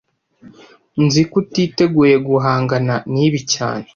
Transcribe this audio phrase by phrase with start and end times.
[1.03, 3.85] Nzi ko utiteguye guhangana nibi cyane